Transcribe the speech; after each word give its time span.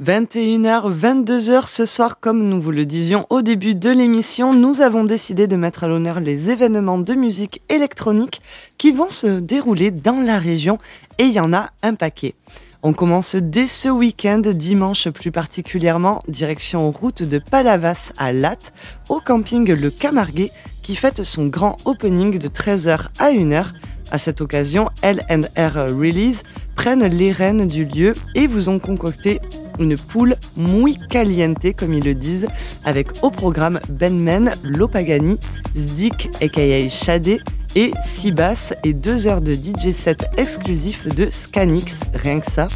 21h, 0.00 0.96
22h 0.96 1.66
ce 1.66 1.84
soir, 1.84 2.20
comme 2.20 2.48
nous 2.48 2.60
vous 2.60 2.70
le 2.70 2.86
disions 2.86 3.26
au 3.30 3.42
début 3.42 3.74
de 3.74 3.90
l'émission, 3.90 4.54
nous 4.54 4.80
avons 4.80 5.02
décidé 5.02 5.48
de 5.48 5.56
mettre 5.56 5.82
à 5.82 5.88
l'honneur 5.88 6.20
les 6.20 6.50
événements 6.50 6.98
de 6.98 7.14
musique 7.14 7.62
électronique 7.68 8.40
qui 8.78 8.92
vont 8.92 9.08
se 9.08 9.40
dérouler 9.40 9.90
dans 9.90 10.20
la 10.20 10.38
région 10.38 10.78
et 11.18 11.24
il 11.24 11.32
y 11.32 11.40
en 11.40 11.52
a 11.52 11.70
un 11.82 11.94
paquet. 11.94 12.36
On 12.84 12.92
commence 12.92 13.34
dès 13.34 13.66
ce 13.66 13.88
week-end, 13.88 14.40
dimanche 14.44 15.08
plus 15.08 15.32
particulièrement, 15.32 16.22
direction 16.28 16.92
route 16.92 17.24
de 17.24 17.40
Palavas 17.40 18.12
à 18.18 18.32
Latte, 18.32 18.72
au 19.08 19.18
camping 19.18 19.72
Le 19.72 19.90
Camarguais, 19.90 20.52
qui 20.84 20.94
fête 20.94 21.24
son 21.24 21.46
grand 21.46 21.76
opening 21.86 22.38
de 22.38 22.46
13h 22.46 23.08
à 23.18 23.32
1h. 23.32 23.64
À 24.12 24.18
cette 24.18 24.40
occasion, 24.42 24.90
LR 25.02 25.88
Release 25.88 26.44
prennent 26.76 27.04
les 27.04 27.32
rênes 27.32 27.66
du 27.66 27.84
lieu 27.84 28.14
et 28.36 28.46
vous 28.46 28.68
ont 28.68 28.78
concocté 28.78 29.40
une 29.78 29.96
poule 29.96 30.36
muy 30.56 30.98
caliente, 31.10 31.74
comme 31.76 31.92
ils 31.92 32.04
le 32.04 32.14
disent, 32.14 32.48
avec 32.84 33.22
au 33.22 33.30
programme 33.30 33.80
Benmen, 33.88 34.52
Lopagani, 34.64 35.38
Zdik 35.76 36.30
aka 36.40 36.88
Shadé 36.88 37.40
et 37.76 37.92
Sibas 38.06 38.72
et 38.84 38.92
deux 38.92 39.26
heures 39.26 39.40
de 39.40 39.52
DJ 39.52 39.92
set 39.92 40.26
exclusif 40.36 41.06
de 41.06 41.28
Scanix, 41.30 42.00
rien 42.14 42.40
que 42.40 42.50
ça. 42.50 42.68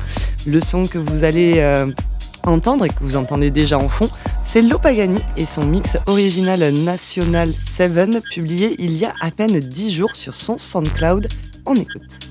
Le 0.47 0.61
son 0.61 0.87
que 0.87 0.99
vous 0.99 1.25
allez 1.25 1.55
euh, 1.57 1.87
entendre 2.45 2.85
et 2.85 2.89
que 2.89 3.03
vous 3.03 3.17
entendez 3.17 3.51
déjà 3.51 3.79
en 3.79 3.89
fond, 3.89 4.09
c'est 4.45 4.63
Lopagani 4.63 5.21
et 5.37 5.47
son 5.47 5.65
mix 5.65 5.97
original 6.07 6.61
National 6.85 7.53
7 7.77 8.21
publié 8.33 8.77
il 8.79 8.93
y 8.93 9.05
a 9.05 9.13
à 9.21 9.31
peine 9.31 9.59
10 9.59 9.95
jours 9.95 10.15
sur 10.15 10.35
son 10.35 10.59
SoundCloud. 10.59 11.29
On 11.65 11.75
écoute. 11.75 12.22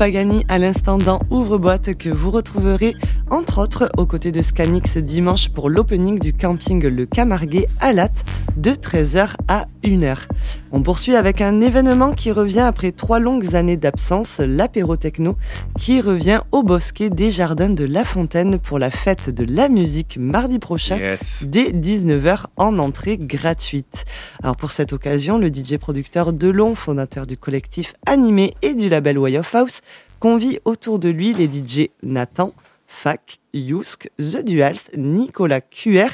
Pagani 0.00 0.46
à 0.48 0.56
l'instant 0.56 0.96
dans 0.96 1.20
Ouvre-boîte 1.28 1.94
que 1.94 2.08
vous 2.08 2.30
retrouverez 2.30 2.96
entre 3.28 3.60
autres 3.60 3.90
aux 3.98 4.06
côtés 4.06 4.32
de 4.32 4.40
Scanix 4.40 4.96
dimanche 4.96 5.50
pour 5.50 5.68
l'opening 5.68 6.18
du 6.18 6.32
camping 6.32 6.82
Le 6.86 7.04
Camarguais 7.04 7.68
à 7.80 7.92
Latte 7.92 8.24
de 8.56 8.70
13h 8.70 9.34
à 9.46 9.66
1h. 9.84 10.29
On 10.72 10.82
poursuit 10.82 11.16
avec 11.16 11.40
un 11.40 11.60
événement 11.60 12.12
qui 12.12 12.30
revient 12.30 12.60
après 12.60 12.92
trois 12.92 13.18
longues 13.18 13.56
années 13.56 13.76
d'absence, 13.76 14.38
l'apéro 14.38 14.94
techno, 14.94 15.36
qui 15.80 16.00
revient 16.00 16.42
au 16.52 16.62
bosquet 16.62 17.10
des 17.10 17.32
jardins 17.32 17.70
de 17.70 17.84
La 17.84 18.04
Fontaine 18.04 18.56
pour 18.60 18.78
la 18.78 18.92
fête 18.92 19.30
de 19.30 19.44
la 19.52 19.68
musique 19.68 20.16
mardi 20.16 20.60
prochain 20.60 20.96
dès 21.42 21.72
19h 21.72 22.44
en 22.56 22.78
entrée 22.78 23.18
gratuite. 23.18 24.04
Alors 24.44 24.54
pour 24.54 24.70
cette 24.70 24.92
occasion, 24.92 25.38
le 25.38 25.48
DJ 25.48 25.76
producteur 25.76 26.32
Delon, 26.32 26.76
fondateur 26.76 27.26
du 27.26 27.36
collectif 27.36 27.94
Animé 28.06 28.54
et 28.62 28.74
du 28.74 28.88
label 28.88 29.18
Way 29.18 29.38
of 29.38 29.52
House, 29.52 29.80
convie 30.20 30.60
autour 30.64 31.00
de 31.00 31.08
lui 31.08 31.34
les 31.34 31.48
DJ 31.48 31.88
Nathan, 32.04 32.52
Fac, 32.86 33.40
Yusk, 33.54 34.08
The 34.18 34.44
Duals, 34.44 34.78
Nicolas 34.96 35.62
QR 35.62 36.10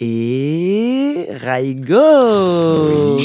et 0.00 1.26
Raigo 1.30 3.16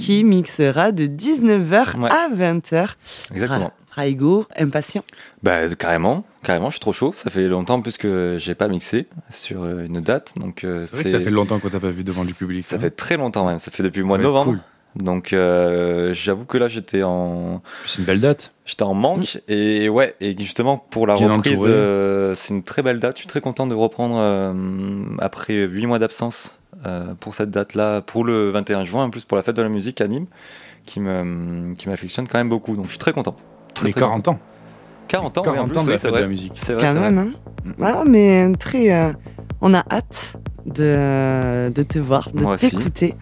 qui 0.00 0.24
mixera 0.24 0.92
de 0.92 1.06
19h 1.06 2.06
à 2.10 2.28
20h. 2.34 2.94
Exactement. 3.32 3.72
Raigo, 3.90 4.44
impatient 4.56 5.04
Bah 5.44 5.68
carrément, 5.76 6.24
carrément, 6.42 6.68
je 6.68 6.74
suis 6.74 6.80
trop 6.80 6.92
chaud. 6.92 7.14
Ça 7.16 7.30
fait 7.30 7.46
longtemps 7.46 7.80
plus 7.80 7.96
que 7.96 8.36
j'ai 8.38 8.56
pas 8.56 8.66
mixé 8.66 9.06
sur 9.30 9.62
euh, 9.62 9.84
une 9.84 10.00
date, 10.00 10.34
donc 10.36 10.64
euh, 10.64 10.84
c'est. 10.88 11.08
ça 11.10 11.20
fait 11.20 11.30
longtemps 11.30 11.60
qu'on 11.60 11.70
t'a 11.70 11.78
pas 11.78 11.90
vu 11.90 12.02
devant 12.02 12.24
du 12.24 12.34
public. 12.34 12.64
Ça 12.64 12.76
hein. 12.76 12.80
fait 12.80 12.90
très 12.90 13.16
longtemps 13.16 13.46
même. 13.46 13.60
Ça 13.60 13.70
fait 13.70 13.84
depuis 13.84 14.00
le 14.00 14.06
mois 14.06 14.18
de 14.18 14.24
novembre. 14.24 14.58
Donc 14.96 15.32
euh, 15.32 16.14
j'avoue 16.14 16.44
que 16.44 16.56
là 16.56 16.68
j'étais 16.68 17.02
en. 17.02 17.62
C'est 17.84 17.98
une 17.98 18.04
belle 18.04 18.20
date. 18.20 18.52
J'étais 18.64 18.84
en 18.84 18.94
manque 18.94 19.40
et 19.48 19.88
ouais 19.88 20.14
et 20.20 20.36
justement 20.38 20.78
pour 20.78 21.06
la 21.06 21.16
reprise 21.16 21.58
euh, 21.62 22.34
c'est 22.36 22.54
une 22.54 22.62
très 22.62 22.82
belle 22.82 23.00
date. 23.00 23.16
Je 23.16 23.20
suis 23.20 23.28
très 23.28 23.40
content 23.40 23.66
de 23.66 23.74
reprendre 23.74 24.16
euh, 24.18 24.54
après 25.18 25.54
8 25.54 25.86
mois 25.86 25.98
d'absence 25.98 26.56
pour 27.20 27.34
cette 27.34 27.50
date 27.50 27.74
là 27.74 28.02
pour 28.02 28.24
le 28.24 28.50
21 28.50 28.84
juin 28.84 29.04
en 29.04 29.10
plus 29.10 29.24
pour 29.24 29.36
la 29.36 29.42
fête 29.42 29.56
de 29.56 29.62
la 29.62 29.70
musique 29.70 30.02
à 30.02 30.06
Nîmes 30.06 30.26
qui 30.84 31.00
me 31.00 31.74
qui 31.74 31.88
m'affectionne 31.88 32.28
quand 32.28 32.36
même 32.36 32.50
beaucoup 32.50 32.76
donc 32.76 32.86
je 32.86 32.90
suis 32.90 32.98
très 32.98 33.12
content. 33.12 33.36
Très, 33.72 33.92
40 33.92 34.28
ans. 34.28 34.38
40 35.08 35.38
ans, 35.38 35.42
40 35.42 35.76
ans 35.76 35.84
de 35.84 35.90
la 35.90 35.98
fête 35.98 36.12
de 36.12 36.18
la 36.18 36.26
musique. 36.28 36.52
C'est 36.56 36.74
vrai. 36.74 36.84
Quand 36.84 37.00
même 37.00 37.18
hein. 37.18 37.30
Ah, 37.80 38.04
mais 38.06 38.52
très 38.58 39.12
on 39.60 39.74
a 39.74 39.84
hâte 39.90 40.36
de, 40.66 41.70
de 41.74 41.82
te 41.82 41.98
voir, 41.98 42.30
de 42.32 42.56
t'écouter. 42.56 43.14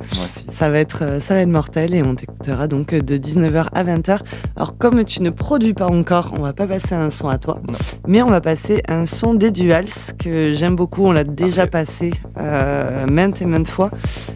Ça 0.58 0.70
va 0.70 0.78
être 0.78 1.00
euh, 1.02 1.20
ça 1.20 1.34
va 1.34 1.40
être 1.40 1.48
mortel 1.48 1.94
et 1.94 2.02
on 2.02 2.14
t'écoutera 2.14 2.68
donc 2.68 2.94
de 2.94 3.16
19h 3.16 3.66
à 3.72 3.84
20h. 3.84 4.18
Alors 4.56 4.76
comme 4.78 5.04
tu 5.04 5.22
ne 5.22 5.30
produis 5.30 5.74
pas 5.74 5.86
encore, 5.86 6.32
on 6.36 6.42
va 6.42 6.52
pas 6.52 6.66
passer 6.66 6.94
un 6.94 7.10
son 7.10 7.28
à 7.28 7.38
toi, 7.38 7.60
mais 8.06 8.22
on 8.22 8.30
va 8.30 8.40
passer 8.40 8.82
un 8.88 9.06
son 9.06 9.34
des 9.34 9.50
Duals 9.50 9.86
que 10.18 10.54
j'aime 10.54 10.76
beaucoup. 10.76 11.06
On 11.06 11.12
l'a 11.12 11.24
déjà 11.24 11.66
passé 11.66 12.12
euh, 12.38 13.06
maintes 13.06 13.42
et 13.42 13.46
maintes 13.46 13.68
fois, 13.68 13.90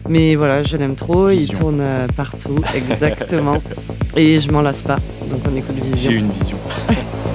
mais 0.09 0.35
voilà, 0.35 0.63
je 0.63 0.77
l'aime 0.77 0.95
trop. 0.95 1.29
Il 1.29 1.49
tourne 1.49 1.79
euh, 1.81 2.07
partout, 2.15 2.55
exactement, 2.75 3.61
et 4.15 4.39
je 4.39 4.51
m'en 4.51 4.61
lasse 4.61 4.81
pas. 4.81 4.99
Donc 5.29 5.41
on 5.51 5.55
écoute 5.55 5.75
Vision. 5.75 6.11
J'ai 6.11 6.17
une 6.17 6.29
vision. 6.31 6.57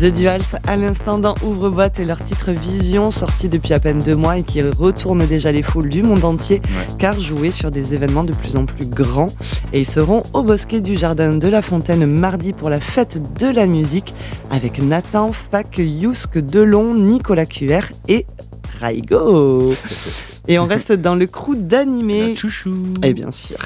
The 0.00 0.12
Duals, 0.12 0.42
à 0.68 0.76
l'instant 0.76 1.18
dans 1.18 1.34
Ouvre-boîte 1.42 1.98
et 1.98 2.04
leur 2.04 2.22
titre 2.22 2.52
Vision, 2.52 3.10
sorti 3.10 3.48
depuis 3.48 3.74
à 3.74 3.80
peine 3.80 3.98
deux 3.98 4.14
mois 4.14 4.36
et 4.36 4.44
qui 4.44 4.62
retourne 4.62 5.26
déjà 5.26 5.50
les 5.50 5.64
foules 5.64 5.88
du 5.88 6.04
monde 6.04 6.24
entier, 6.24 6.62
car 6.98 7.18
joués 7.18 7.50
sur 7.50 7.72
des 7.72 7.94
événements 7.94 8.22
de 8.22 8.32
plus 8.32 8.54
en 8.54 8.64
plus 8.64 8.86
grands. 8.86 9.32
Et 9.72 9.80
ils 9.80 9.86
seront 9.86 10.22
au 10.34 10.44
bosquet 10.44 10.80
du 10.80 10.96
Jardin 10.96 11.34
de 11.34 11.48
la 11.48 11.62
Fontaine 11.62 12.06
mardi 12.06 12.52
pour 12.52 12.70
la 12.70 12.80
fête 12.80 13.20
de 13.40 13.48
la 13.48 13.66
musique 13.66 14.14
avec 14.52 14.80
Nathan, 14.80 15.32
Fac, 15.32 15.78
Yousk, 15.78 16.38
Delon, 16.38 16.94
Nicolas 16.94 17.46
QR 17.46 17.82
et 18.06 18.24
Raigo. 18.80 19.72
Et 20.50 20.58
on 20.58 20.64
reste 20.64 20.92
dans 20.92 21.14
le 21.14 21.26
crew 21.26 21.54
d'animé. 21.54 22.34
Chouchou. 22.34 22.94
Et 23.02 23.12
bien 23.12 23.30
sûr. 23.30 23.58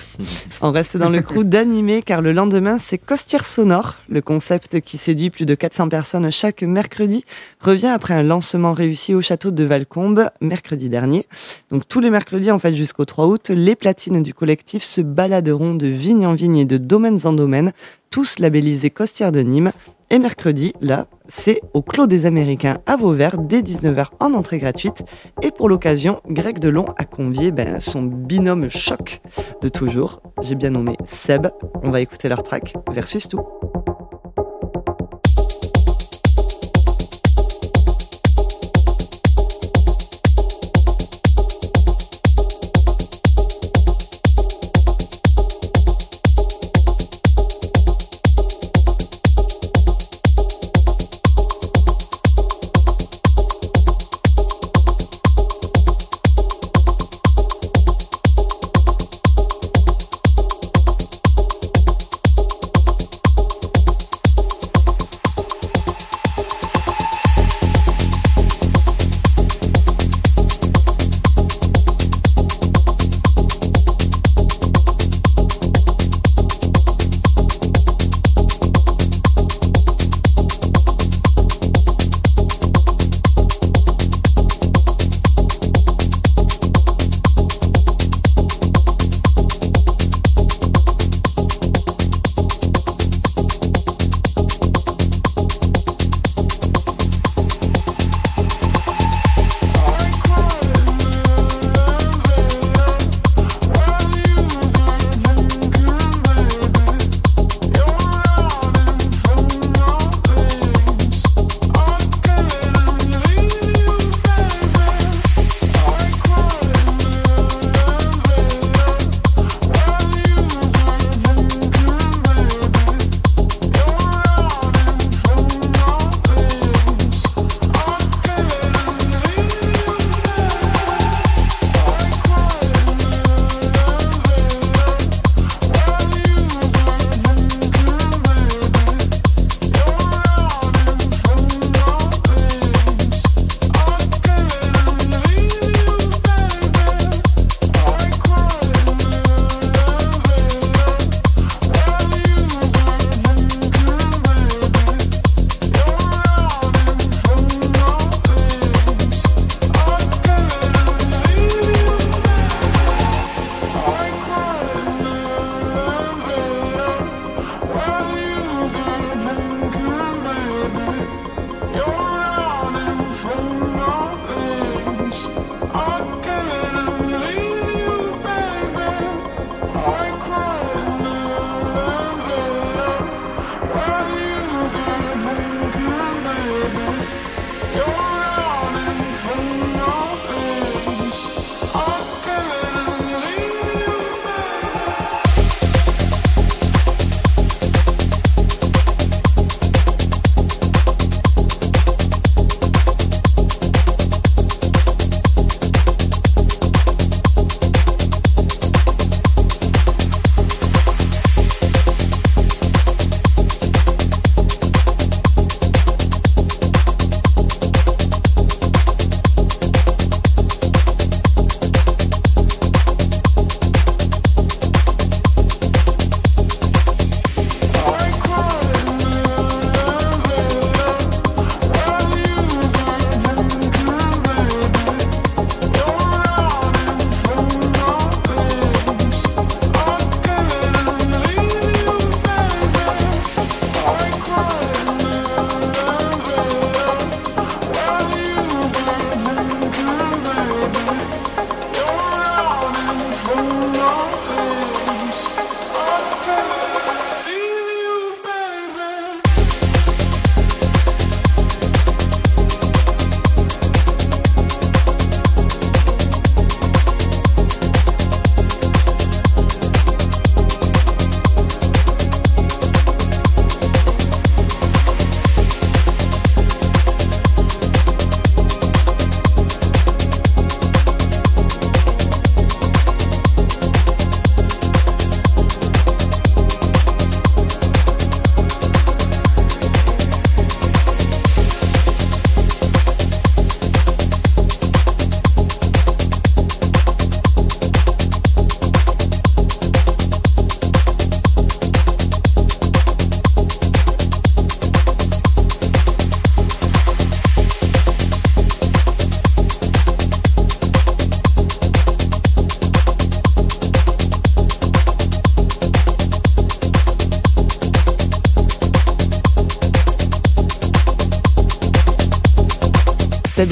On 0.60 0.72
reste 0.72 0.96
dans 0.96 1.10
le 1.10 1.22
crew 1.22 1.44
d'animé 1.44 2.02
car 2.02 2.22
le 2.22 2.32
lendemain, 2.32 2.76
c'est 2.76 2.98
Costière 2.98 3.44
Sonore. 3.44 3.98
Le 4.08 4.20
concept 4.20 4.80
qui 4.80 4.98
séduit 4.98 5.30
plus 5.30 5.46
de 5.46 5.54
400 5.54 5.88
personnes 5.88 6.28
chaque 6.32 6.64
mercredi 6.64 7.24
revient 7.60 7.86
après 7.86 8.14
un 8.14 8.24
lancement 8.24 8.72
réussi 8.72 9.14
au 9.14 9.20
château 9.20 9.52
de 9.52 9.62
Valcombe 9.62 10.28
mercredi 10.40 10.88
dernier. 10.88 11.26
Donc 11.70 11.86
tous 11.86 12.00
les 12.00 12.10
mercredis, 12.10 12.50
en 12.50 12.58
fait, 12.58 12.74
jusqu'au 12.74 13.04
3 13.04 13.26
août, 13.26 13.50
les 13.50 13.76
platines 13.76 14.20
du 14.20 14.34
collectif 14.34 14.82
se 14.82 15.02
baladeront 15.02 15.76
de 15.76 15.86
vigne 15.86 16.26
en 16.26 16.34
vigne 16.34 16.56
et 16.56 16.64
de 16.64 16.78
domaines 16.78 17.20
en 17.22 17.32
domaine, 17.32 17.70
tous 18.10 18.40
labellisés 18.40 18.90
Costière 18.90 19.30
de 19.30 19.40
Nîmes 19.40 19.70
et 20.12 20.18
mercredi, 20.18 20.74
là, 20.82 21.06
c'est 21.26 21.62
au 21.72 21.80
Clos 21.80 22.06
des 22.06 22.26
Américains 22.26 22.78
à 22.84 22.96
Vauvert 22.96 23.38
dès 23.38 23.62
19h 23.62 24.08
en 24.20 24.34
entrée 24.34 24.58
gratuite. 24.58 25.02
Et 25.40 25.50
pour 25.50 25.70
l'occasion, 25.70 26.20
Greg 26.28 26.58
Delon 26.58 26.84
a 26.98 27.04
convié 27.04 27.50
ben, 27.50 27.80
son 27.80 28.02
binôme 28.02 28.68
choc 28.68 29.22
de 29.62 29.70
toujours. 29.70 30.20
J'ai 30.42 30.54
bien 30.54 30.68
nommé 30.68 30.98
Seb. 31.06 31.48
On 31.82 31.90
va 31.90 32.02
écouter 32.02 32.28
leur 32.28 32.42
track 32.42 32.74
Versus 32.92 33.26
tout. 33.26 33.40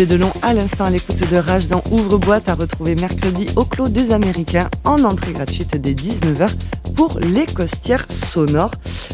Et 0.01 0.07
Delon 0.07 0.33
à 0.41 0.55
l'instant 0.55 0.87
à 0.87 0.91
l'écoute 0.91 1.31
de 1.31 1.37
Rage 1.37 1.69
dans 1.69 1.83
Ouvre-boîte 1.91 2.49
à 2.49 2.55
retrouver 2.55 2.95
mercredi 2.95 3.45
au 3.57 3.67
Clos 3.67 3.91
des 3.91 4.13
Américains 4.15 4.71
en 4.87 5.05
entrée 5.05 5.33
gratuite 5.35 5.77
dès 5.77 5.93
19h 5.93 6.49
pour 6.97 7.19
les 7.21 7.45
costières 7.45 8.11
sonores. 8.11 8.71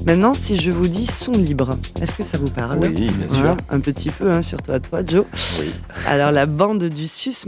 Maintenant, 0.07 0.33
si 0.35 0.59
je 0.59 0.71
vous 0.71 0.87
dis 0.87 1.07
son 1.07 1.33
libre, 1.33 1.77
est-ce 2.01 2.15
que 2.15 2.23
ça 2.23 2.39
vous 2.39 2.51
parle? 2.51 2.79
Oui, 2.79 3.11
bien 3.11 3.29
sûr. 3.29 3.57
un 3.69 3.81
petit 3.81 4.11
peu, 4.11 4.31
hein, 4.31 4.43
surtout 4.43 4.73
à 4.73 4.79
toi, 4.79 5.01
Joe. 5.05 5.25
Oui. 5.59 5.73
Alors, 6.07 6.31
la 6.31 6.47
bande 6.47 6.85
du 6.85 7.09
Sus 7.09 7.47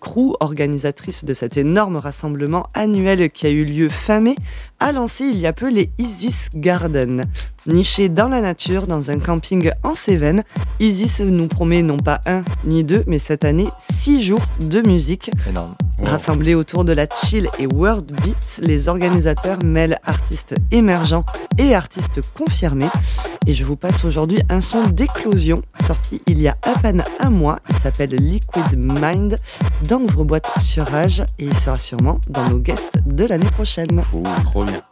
Crew, 0.00 0.34
organisatrice 0.40 1.24
de 1.24 1.34
cet 1.34 1.56
énorme 1.56 1.96
rassemblement 1.96 2.66
annuel 2.74 3.30
qui 3.30 3.46
a 3.46 3.50
eu 3.50 3.64
lieu 3.64 3.88
fin 3.88 4.20
mai, 4.20 4.34
a 4.80 4.90
lancé 4.90 5.24
il 5.24 5.38
y 5.38 5.46
a 5.46 5.52
peu 5.52 5.70
les 5.70 5.90
Isis 5.98 6.48
Garden. 6.54 7.24
Nichés 7.66 8.08
dans 8.08 8.28
la 8.28 8.40
nature, 8.40 8.86
dans 8.86 9.10
un 9.10 9.20
camping 9.20 9.70
en 9.84 9.94
Cévennes, 9.94 10.42
Isis 10.82 11.20
nous 11.20 11.46
promet 11.46 11.80
non 11.84 11.96
pas 11.96 12.20
un 12.26 12.42
ni 12.64 12.82
deux, 12.82 13.04
mais 13.06 13.18
cette 13.18 13.44
année 13.44 13.68
six 13.94 14.20
jours 14.20 14.42
de 14.58 14.80
musique. 14.80 15.30
Énorme. 15.48 15.76
Rassemblés 16.02 16.56
autour 16.56 16.84
de 16.84 16.92
la 16.92 17.06
chill 17.06 17.46
et 17.60 17.68
world 17.68 18.10
beats, 18.10 18.60
les 18.60 18.88
organisateurs 18.88 19.62
mêlent 19.62 20.00
artistes 20.02 20.56
émergents 20.72 21.24
et 21.56 21.76
artistes 21.76 22.20
confirmés. 22.34 22.90
Et 23.46 23.54
je 23.54 23.64
vous 23.64 23.76
passe 23.76 24.04
aujourd'hui 24.04 24.40
un 24.48 24.60
son 24.60 24.88
d'éclosion 24.88 25.62
sorti 25.80 26.20
il 26.26 26.42
y 26.42 26.48
a 26.48 26.56
à 26.62 26.76
peine 26.80 27.04
un 27.20 27.30
mois. 27.30 27.60
Il 27.70 27.76
s'appelle 27.76 28.16
Liquid 28.16 28.76
Mind 28.76 29.36
dans 29.88 30.00
Ouvre-boîte 30.00 30.50
sur 30.58 30.84
Rage 30.84 31.20
et 31.38 31.44
il 31.44 31.54
sera 31.54 31.76
sûrement 31.76 32.20
dans 32.28 32.48
nos 32.48 32.58
guests 32.58 32.98
de 33.06 33.24
l'année 33.24 33.50
prochaine. 33.52 34.02
trop 34.44 34.64
bien. 34.64 34.82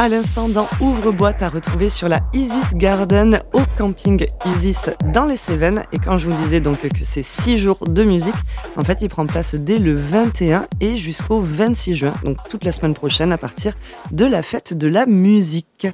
À 0.00 0.08
l'instant 0.08 0.48
dans 0.48 0.66
Ouvre-boîte 0.80 1.42
à 1.42 1.50
retrouver 1.50 1.90
sur 1.90 2.08
la 2.08 2.20
Isis 2.32 2.72
Garden 2.72 3.42
au 3.52 3.60
camping 3.76 4.24
Isis 4.46 4.88
dans 5.12 5.24
les 5.24 5.36
Cévennes. 5.36 5.84
Et 5.92 5.98
quand 5.98 6.16
je 6.16 6.26
vous 6.26 6.42
disais 6.42 6.60
donc 6.60 6.88
que 6.88 7.04
c'est 7.04 7.22
6 7.22 7.58
jours 7.58 7.80
de 7.86 8.02
musique, 8.02 8.34
en 8.76 8.82
fait 8.82 9.02
il 9.02 9.10
prend 9.10 9.26
place 9.26 9.56
dès 9.56 9.78
le 9.78 9.94
21 9.94 10.68
et 10.80 10.96
jusqu'au 10.96 11.42
26 11.42 11.96
juin, 11.96 12.14
donc 12.24 12.38
toute 12.48 12.64
la 12.64 12.72
semaine 12.72 12.94
prochaine 12.94 13.30
à 13.30 13.36
partir 13.36 13.74
de 14.10 14.24
la 14.24 14.42
fête 14.42 14.72
de 14.72 14.88
la 14.88 15.04
musique. 15.04 15.88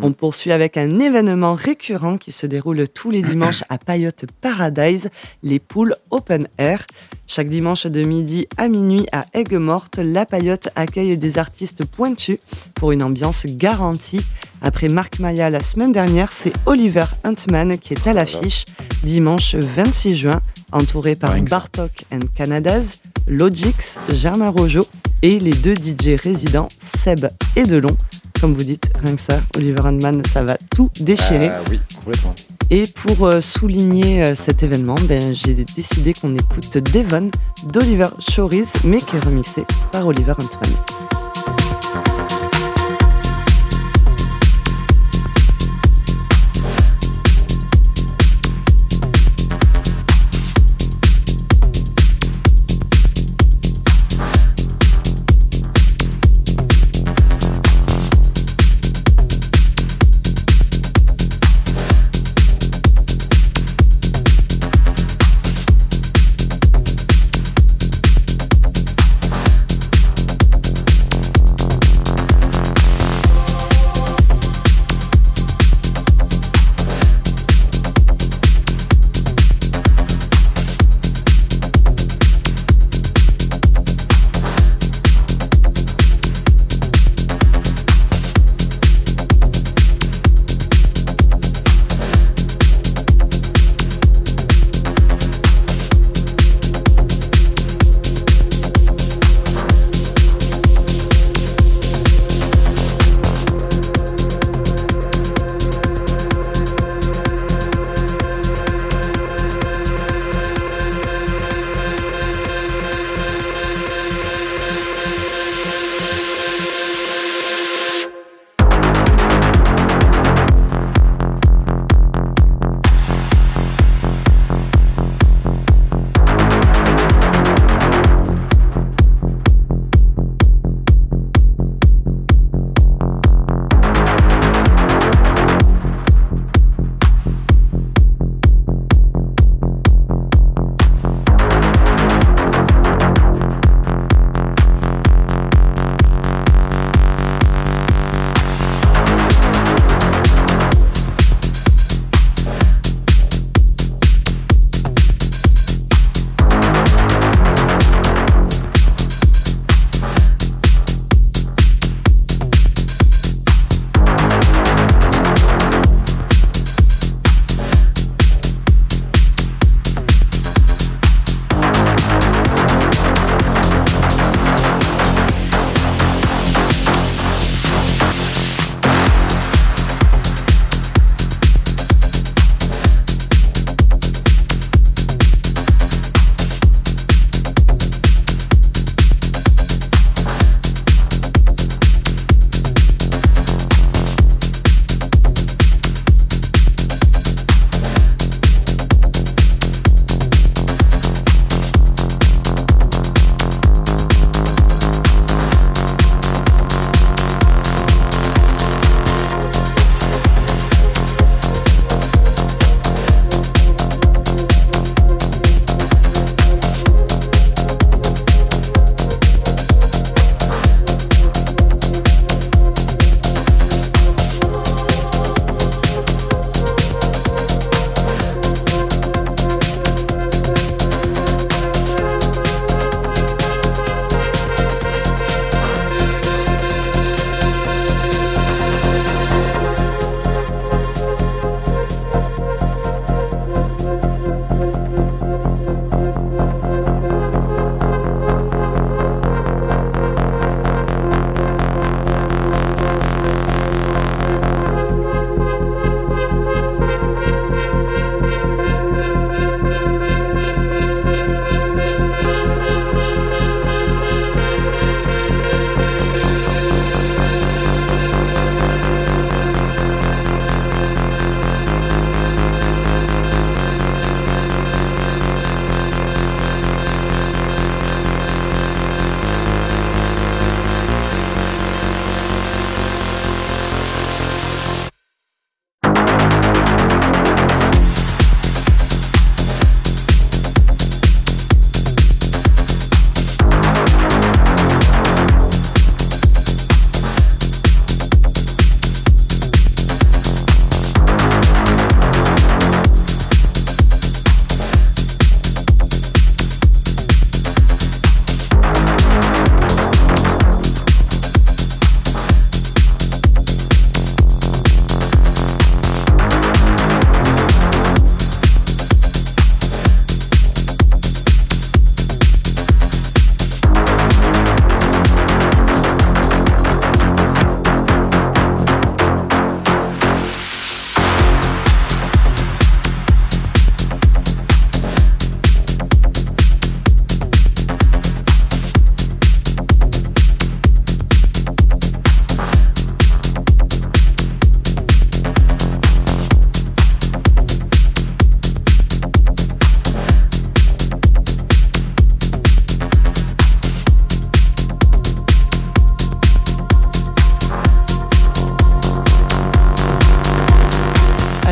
On 0.00 0.12
poursuit 0.12 0.52
avec 0.52 0.76
un 0.76 0.98
événement 0.98 1.54
récurrent 1.54 2.18
qui 2.18 2.30
se 2.30 2.46
déroule 2.46 2.86
tous 2.88 3.10
les 3.10 3.20
dimanches 3.20 3.64
à 3.68 3.78
Payotte 3.78 4.26
Paradise, 4.40 5.08
les 5.42 5.58
poules 5.58 5.96
Open 6.10 6.46
Air. 6.58 6.86
Chaque 7.26 7.48
dimanche 7.48 7.86
de 7.86 8.02
midi 8.02 8.46
à 8.56 8.68
minuit 8.68 9.06
à 9.10 9.24
Aigues-Mortes, 9.34 9.98
la 9.98 10.24
Payotte 10.24 10.68
accueille 10.76 11.18
des 11.18 11.38
artistes 11.38 11.84
pointus 11.84 12.38
pour 12.74 12.92
une 12.92 13.02
ambiance 13.02 13.46
garantie. 13.46 14.20
Après 14.62 14.88
Marc 14.88 15.18
Maya 15.18 15.50
la 15.50 15.62
semaine 15.62 15.92
dernière, 15.92 16.30
c'est 16.30 16.52
Oliver 16.66 17.06
Huntman 17.24 17.76
qui 17.76 17.94
est 17.94 18.06
à 18.06 18.12
l'affiche 18.12 18.66
dimanche 19.02 19.56
26 19.56 20.16
juin, 20.16 20.40
entouré 20.70 21.16
par 21.16 21.36
Bartok 21.40 22.04
and 22.12 22.20
Canadas, 22.36 22.98
Logix, 23.26 23.96
Germain 24.10 24.50
Rojo 24.50 24.86
et 25.22 25.40
les 25.40 25.54
deux 25.54 25.74
DJ 25.74 26.20
résidents 26.22 26.68
Seb 27.02 27.26
et 27.56 27.64
Delon. 27.64 27.96
Comme 28.40 28.54
vous 28.54 28.64
dites, 28.64 28.90
rien 29.02 29.16
que 29.16 29.20
ça, 29.20 29.40
Oliver 29.56 29.80
Handman, 29.80 30.22
ça 30.32 30.42
va 30.42 30.56
tout 30.70 30.90
déchirer. 31.00 31.50
Ah 31.52 31.60
oui, 31.70 31.80
complètement. 31.96 32.34
Et 32.70 32.86
pour 32.86 33.26
euh, 33.26 33.40
souligner 33.40 34.22
euh, 34.22 34.34
cet 34.34 34.62
événement, 34.62 34.96
ben, 35.08 35.32
j'ai 35.32 35.54
décidé 35.54 36.12
qu'on 36.12 36.36
écoute 36.36 36.78
Devon 36.78 37.30
d'Oliver 37.72 38.08
Shores, 38.20 38.68
mais 38.84 39.00
qui 39.00 39.16
est 39.16 39.24
remixé 39.24 39.64
par 39.90 40.06
Oliver 40.06 40.32
Huntman. 40.32 41.07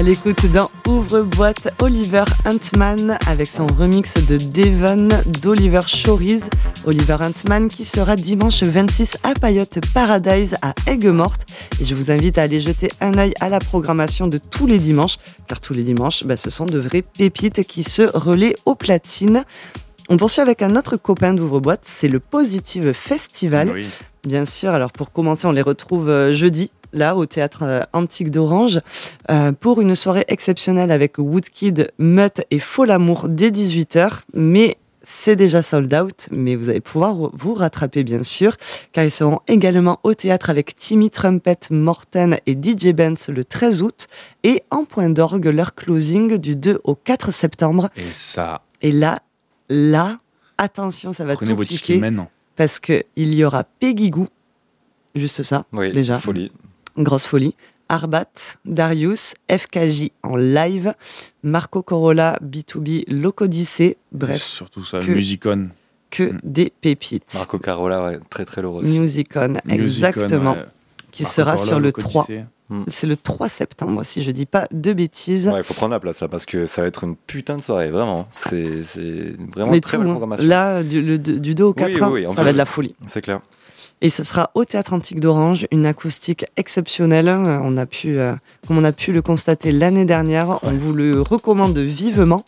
L'écoute 0.03 0.45
dans 0.53 0.71
Ouvre-boîte 0.87 1.73
Oliver 1.81 2.25
Huntman 2.45 3.19
avec 3.27 3.49
son 3.49 3.67
remix 3.67 4.15
de 4.15 4.37
Devon 4.37 5.09
d'Oliver 5.43 5.81
Shores. 5.87 6.51
Oliver 6.85 7.17
Huntman 7.21 7.69
qui 7.69 7.85
sera 7.85 8.15
dimanche 8.17 8.63
26 8.63 9.19
à 9.23 9.33
Payotte 9.35 9.79
Paradise 9.95 10.57
à 10.61 10.75
Aigues-Mortes. 10.87 11.47
Et 11.81 11.85
je 11.85 11.95
vous 11.95 12.11
invite 12.11 12.37
à 12.37 12.43
aller 12.43 12.61
jeter 12.61 12.89
un 13.01 13.17
œil 13.17 13.33
à 13.41 13.49
la 13.49 13.59
programmation 13.59 14.27
de 14.27 14.39
tous 14.39 14.67
les 14.67 14.79
dimanches, 14.79 15.19
car 15.49 15.61
tous 15.61 15.73
les 15.73 15.83
dimanches, 15.83 16.25
bah, 16.25 16.37
ce 16.37 16.51
sont 16.51 16.67
de 16.67 16.79
vraies 16.79 17.05
pépites 17.17 17.65
qui 17.67 17.83
se 17.83 18.03
relaient 18.03 18.57
aux 18.67 18.75
platines. 18.75 19.45
On 20.09 20.17
poursuit 20.17 20.43
avec 20.43 20.63
un 20.63 20.77
autre 20.77 20.97
copain 20.97 21.35
d'ouvre-boîte, 21.35 21.83
c'est 21.85 22.09
le 22.09 22.21
Positive 22.21 22.93
Festival. 22.93 23.75
Bien 24.27 24.45
sûr, 24.45 24.71
alors 24.71 24.93
pour 24.93 25.13
commencer, 25.13 25.47
on 25.47 25.53
les 25.53 25.63
retrouve 25.63 26.09
euh, 26.09 26.33
jeudi 26.33 26.71
là 26.93 27.17
au 27.17 27.27
théâtre 27.27 27.63
euh, 27.63 27.83
Antique 27.93 28.31
d'Orange 28.31 28.81
euh, 29.31 29.53
pour 29.53 29.81
une 29.81 29.95
soirée 29.95 30.25
exceptionnelle 30.29 30.91
avec 30.91 31.19
Woodkid, 31.19 31.93
Mutt 31.99 32.43
et 32.51 32.59
Folamour 32.59 33.29
dès 33.29 33.51
18h. 33.51 34.21
Mais 34.35 34.79
c'est 35.07 35.37
déjà 35.37 35.63
sold 35.63 35.95
out, 35.95 36.29
mais 36.33 36.57
vous 36.57 36.69
allez 36.69 36.81
pouvoir 36.81 37.15
vous 37.33 37.55
rattraper 37.55 38.03
bien 38.03 38.25
sûr, 38.25 38.57
car 38.93 39.05
ils 39.05 39.11
seront 39.11 39.39
également 39.47 40.01
au 40.03 40.15
théâtre 40.15 40.51
avec 40.51 40.75
Timmy 40.75 41.11
Trumpet, 41.11 41.59
Morten 41.71 42.39
et 42.47 42.55
DJ 42.55 42.89
Benz 42.89 43.29
le 43.29 43.45
13 43.45 43.83
août, 43.83 44.09
et 44.43 44.65
en 44.71 44.85
point 44.85 45.09
d'orgue 45.09 45.47
leur 45.47 45.77
closing 45.77 46.39
du 46.39 46.57
2 46.57 46.81
au 46.83 46.97
4 46.97 47.33
septembre. 47.33 47.89
Et 47.97 48.03
ça. 48.15 48.63
Et 48.83 48.91
là, 48.91 49.21
là, 49.69 50.19
attention, 50.59 51.13
ça 51.13 51.25
va 51.25 51.35
Prenez 51.35 51.55
tout 51.55 51.63
piquer, 51.63 52.03
parce 52.57 52.81
que 52.81 53.05
il 53.15 53.33
y 53.33 53.45
aura 53.45 53.63
Peggy 53.63 54.11
Goo, 54.11 54.27
juste 55.15 55.45
ça, 55.45 55.67
oui, 55.73 55.93
déjà. 55.93 56.19
Folie 56.19 56.51
grosse 56.99 57.27
folie. 57.27 57.55
Arbat, 57.89 58.57
Darius, 58.65 59.35
FKJ 59.51 60.11
en 60.23 60.37
live, 60.37 60.95
Marco 61.43 61.83
Corolla, 61.83 62.37
B2B, 62.43 63.05
Locodicée, 63.09 63.97
bref. 64.13 64.43
Surtout 64.43 64.85
ça, 64.85 65.01
Musicon. 65.01 65.69
Que 66.11 66.25
mm. 66.25 66.41
des 66.43 66.73
pépites. 66.81 67.35
Marco 67.35 67.59
Carola, 67.59 68.05
ouais, 68.05 68.19
très 68.31 68.45
très 68.45 68.63
lourd 68.63 68.77
aussi. 68.77 68.99
Musicon, 68.99 69.59
exactement. 69.69 70.57
Qui 71.13 71.25
sera 71.25 71.57
sur 71.57 71.81
le 71.81 71.93
3. 71.93 72.27
Mm. 72.69 72.83
C'est 72.89 73.07
le 73.07 73.17
3 73.17 73.49
septembre, 73.49 74.05
si 74.05 74.23
je 74.23 74.33
dis 74.33 74.47
pas 74.47 74.67
de 74.73 74.93
bêtises. 74.93 75.49
Ouais, 75.49 75.59
il 75.59 75.65
faut 75.65 75.75
prendre 75.75 75.93
la 75.93 76.01
place 76.01 76.21
là, 76.21 76.29
parce 76.29 76.47
que 76.47 76.67
ça 76.67 76.83
va 76.83 76.89
être 76.89 77.05
une 77.05 77.15
putain 77.15 77.57
de 77.57 77.63
soirée, 77.63 77.91
vraiment. 77.91 78.29
C'est 78.51 78.81
vraiment 79.55 79.73
une 79.73 79.81
très 79.81 79.99
belle 79.99 80.09
hein. 80.09 80.11
programmation. 80.11 80.47
Là, 80.47 80.83
du, 80.83 81.19
2 81.19 81.63
au 81.63 81.73
4, 81.73 81.99
ça 81.99 82.09
va 82.09 82.21
être 82.21 82.53
de 82.53 82.59
la 82.59 82.67
folie. 82.67 82.97
C'est 83.07 83.21
clair. 83.21 83.41
Et 84.03 84.11
ce 84.11 84.25
sera 84.25 84.51
au 84.55 84.65
Théâtre 84.65 84.93
Antique 84.93 85.21
d'Orange, 85.21 85.67
une 85.71 85.87
acoustique 85.87 86.45
exceptionnelle. 86.57 87.29
On 87.29 87.77
a 87.79 87.87
pu, 87.87 88.19
euh, 88.19 88.35
comme 88.67 88.79
on 88.79 88.85
a 88.85 88.93
pu 88.93 89.13
le 89.13 89.23
constater 89.23 89.73
l'année 89.73 90.05
dernière, 90.05 90.59
on 90.63 90.73
vous 90.73 90.93
le 90.93 91.23
recommande 91.23 91.79
vivement. 91.79 92.45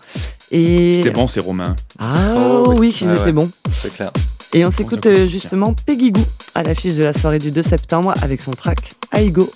Et... 0.51 0.97
C'était 0.97 1.11
bon, 1.11 1.27
c'est 1.27 1.41
Romain. 1.41 1.75
Ah 1.99 2.35
oh, 2.39 2.75
oui, 2.77 2.93
qu'ils 2.93 3.11
étaient 3.11 3.33
bons. 3.33 3.51
C'est 3.71 3.93
clair. 3.93 4.13
Et 4.53 4.65
on 4.65 4.71
s'écoute 4.71 5.07
euh, 5.07 5.27
justement 5.27 5.75
Peggy 5.75 6.11
Goo 6.11 6.23
à 6.55 6.63
l'affiche 6.63 6.95
de 6.95 7.05
la 7.05 7.13
soirée 7.13 7.39
du 7.39 7.51
2 7.51 7.63
septembre 7.63 8.15
avec 8.23 8.41
son 8.41 8.53
track 8.53 8.95
Aigo. 9.15 9.51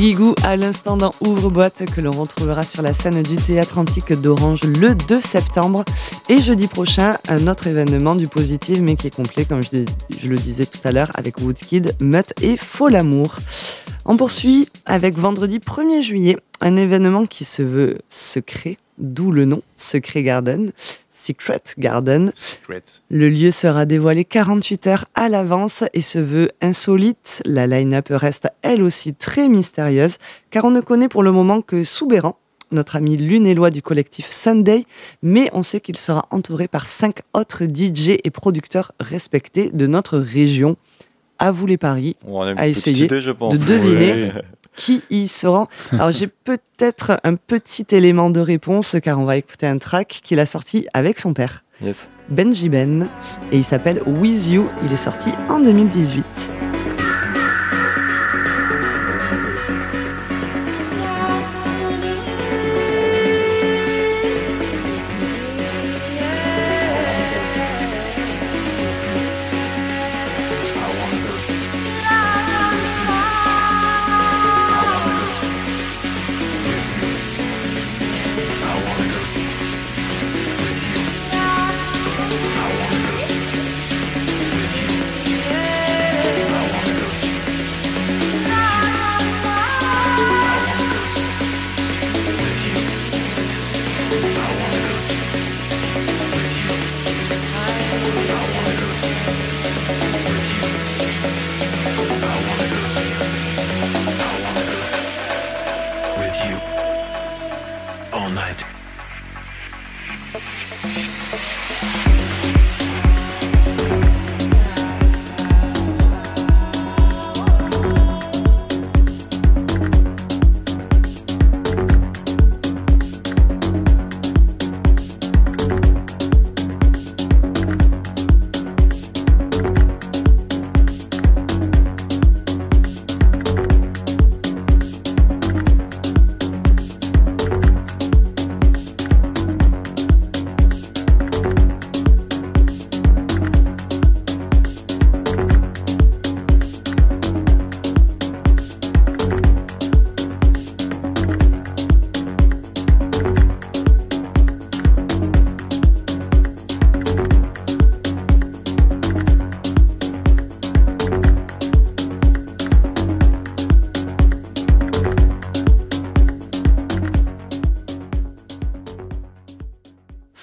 Goo 0.00 0.34
à 0.44 0.56
l'instant 0.56 0.96
dans 0.96 1.10
Ouvre-boîte 1.20 1.84
que 1.94 2.00
l'on 2.00 2.10
retrouvera 2.10 2.62
sur 2.62 2.80
la 2.80 2.94
scène 2.94 3.22
du 3.22 3.34
Théâtre 3.34 3.76
Antique 3.76 4.14
d'Orange 4.14 4.62
le 4.62 4.94
2 4.94 5.20
septembre 5.20 5.84
et 6.30 6.40
jeudi 6.40 6.68
prochain 6.68 7.18
un 7.28 7.46
autre 7.46 7.66
événement 7.66 8.14
du 8.14 8.26
positif 8.26 8.80
mais 8.80 8.96
qui 8.96 9.08
est 9.08 9.14
complet 9.14 9.44
comme 9.44 9.60
je, 9.62 10.26
le 10.26 10.36
disais 10.36 10.64
tout 10.64 10.80
à 10.84 10.92
l'heure 10.92 11.10
avec 11.14 11.38
Woodkid, 11.42 11.96
Mutt 12.00 12.32
et 12.40 12.56
Faux 12.56 12.88
l'amour. 12.88 13.34
On 14.06 14.16
poursuit 14.16 14.70
avec 14.86 15.18
vendredi 15.18 15.58
1er 15.58 16.02
juillet 16.02 16.38
un 16.62 16.76
événement 16.76 17.26
qui 17.26 17.44
se 17.44 17.62
veut 17.62 17.98
secret, 18.08 18.78
d'où 18.96 19.30
le 19.30 19.44
nom 19.44 19.60
Secret 19.76 20.22
Garden. 20.22 20.72
Secret 21.30 21.62
Garden. 21.78 22.32
Le 23.08 23.28
lieu 23.28 23.50
sera 23.50 23.86
dévoilé 23.86 24.24
48 24.24 24.86
heures 24.88 25.04
à 25.14 25.28
l'avance 25.28 25.84
et 25.94 26.02
se 26.02 26.18
veut 26.18 26.50
insolite. 26.60 27.42
La 27.44 27.66
line-up 27.66 28.08
reste 28.10 28.48
elle 28.62 28.82
aussi 28.82 29.14
très 29.14 29.48
mystérieuse 29.48 30.16
car 30.50 30.64
on 30.64 30.70
ne 30.70 30.80
connaît 30.80 31.08
pour 31.08 31.22
le 31.22 31.30
moment 31.30 31.62
que 31.62 31.84
Soubéran, 31.84 32.36
notre 32.72 32.96
ami 32.96 33.16
lunélois 33.16 33.70
du 33.70 33.82
collectif 33.82 34.30
Sunday, 34.30 34.84
mais 35.22 35.48
on 35.52 35.62
sait 35.62 35.80
qu'il 35.80 35.96
sera 35.96 36.26
entouré 36.30 36.66
par 36.66 36.86
cinq 36.86 37.20
autres 37.32 37.64
DJ 37.64 38.18
et 38.24 38.30
producteurs 38.30 38.92
respectés 38.98 39.70
de 39.70 39.86
notre 39.86 40.18
région. 40.18 40.76
À 41.38 41.52
vous 41.52 41.64
les 41.64 41.78
paris, 41.78 42.16
à 42.58 42.68
essayer 42.68 43.06
de 43.06 43.56
deviner 43.56 44.32
qui 44.80 45.02
y 45.10 45.28
sera. 45.28 45.66
Alors 45.92 46.10
j'ai 46.10 46.26
peut-être 46.26 47.20
un 47.22 47.34
petit 47.34 47.86
élément 47.90 48.30
de 48.30 48.40
réponse 48.40 48.96
car 49.02 49.18
on 49.20 49.26
va 49.26 49.36
écouter 49.36 49.66
un 49.66 49.76
track 49.76 50.20
qu'il 50.24 50.40
a 50.40 50.46
sorti 50.46 50.86
avec 50.94 51.18
son 51.18 51.34
père. 51.34 51.64
Benji 52.30 52.70
Ben 52.70 53.06
et 53.52 53.58
il 53.58 53.64
s'appelle 53.64 54.02
With 54.06 54.48
You. 54.48 54.70
Il 54.82 54.92
est 54.92 54.96
sorti 54.96 55.32
en 55.50 55.60
2018. 55.60 56.59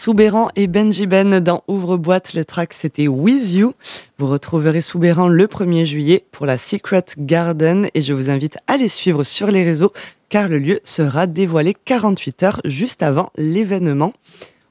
Soubéran 0.08 0.48
et 0.56 0.68
Benji 0.68 1.06
Ben 1.06 1.42
dans 1.42 1.66
Ouvre-boîte. 1.68 2.34
Le 2.34 2.46
track, 2.46 2.72
c'était 2.72 3.10
With 3.10 3.52
You. 3.52 3.74
Vous 4.18 4.28
retrouverez 4.28 4.80
Soubéran 4.80 5.28
le 5.28 5.48
1er 5.48 5.84
juillet 5.84 6.24
pour 6.32 6.46
la 6.46 6.58
Secret 6.58 7.04
Garden 7.18 7.90
et 7.94 8.02
je 8.02 8.14
vous 8.14 8.30
invite 8.30 8.58
à 8.68 8.78
les 8.78 8.88
suivre 8.88 9.26
sur 9.26 9.52
les 9.52 9.66
réseaux 9.66 9.92
car 10.30 10.48
le 10.48 10.60
lieu 10.60 10.80
sera 10.86 11.28
dévoilé 11.28 11.76
48 11.84 12.44
heures 12.44 12.62
juste 12.64 13.04
avant 13.04 13.34
l'événement. 13.36 14.14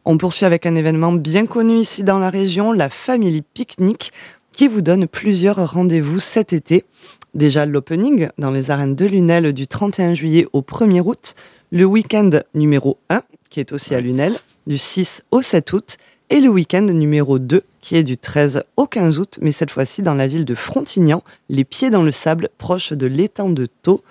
On 0.07 0.17
poursuit 0.17 0.47
avec 0.47 0.65
un 0.65 0.75
événement 0.75 1.13
bien 1.13 1.45
connu 1.45 1.75
ici 1.75 2.03
dans 2.03 2.19
la 2.19 2.31
région, 2.31 2.73
la 2.73 2.89
Family 2.89 3.43
Picnic, 3.43 4.15
qui 4.53 4.69
vous 4.69 4.81
donne 4.81 5.07
plusieurs 5.07 5.71
rendez-vous 5.71 6.19
cet 6.19 6.55
été. 6.55 6.85
Déjà 7.35 7.67
l'opening 7.67 8.31
dans 8.39 8.53
les 8.53 8.71
arènes 8.71 8.95
de 8.95 9.05
Lunel 9.05 9.53
du 9.53 9.67
31 9.67 10.15
juillet 10.15 10.47
au 10.55 10.63
1er 10.63 11.03
août, 11.03 11.35
le 11.73 11.85
week-end 11.85 12.31
numéro 12.55 12.97
1 13.11 13.21
qui 13.57 13.61
est 13.61 13.73
aussi 13.73 13.95
à 13.95 14.03
Lunel, 14.03 14.35
du 14.67 14.77
6 14.77 15.25
au 15.31 15.41
7 15.41 15.73
août, 15.73 15.97
et 16.29 16.41
le 16.41 16.51
week-end 16.51 16.83
numéro 16.83 17.39
2, 17.39 17.63
qui 17.81 17.97
est 17.97 18.03
du 18.03 18.19
13 18.19 18.65
au 18.77 18.87
15 18.87 19.19
août, 19.19 19.39
mais 19.41 19.51
cette 19.51 19.71
fois-ci 19.71 20.03
dans 20.03 20.13
la 20.13 20.27
ville 20.27 20.45
de 20.45 20.55
Frontignan, 20.55 21.23
les 21.49 21.65
pieds 21.65 21.89
dans 21.89 22.03
le 22.03 22.11
sable, 22.11 22.51
proche 22.59 22.93
de 22.93 23.07
l'étang 23.07 23.49
de 23.49 23.65
Thau. 23.65 24.03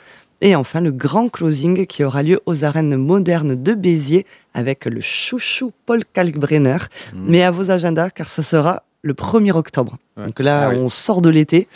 Et 0.41 0.55
enfin, 0.55 0.81
le 0.81 0.91
grand 0.91 1.29
closing 1.29 1.85
qui 1.85 2.03
aura 2.03 2.23
lieu 2.23 2.41
aux 2.47 2.63
arènes 2.63 2.95
modernes 2.95 3.53
de 3.53 3.75
Béziers 3.75 4.25
avec 4.55 4.85
le 4.85 4.99
chouchou 4.99 5.71
Paul 5.85 6.01
Kalkbrenner. 6.11 6.77
Mmh. 7.13 7.25
Mais 7.27 7.43
à 7.43 7.51
vos 7.51 7.69
agendas, 7.69 8.09
car 8.09 8.27
ce 8.27 8.41
sera 8.41 8.81
le 9.03 9.13
1er 9.13 9.51
octobre. 9.51 9.97
Donc 10.17 10.39
là, 10.39 10.71
ah 10.71 10.75
on 10.75 10.89
sort 10.89 11.21
de 11.21 11.29
l'été. 11.29 11.67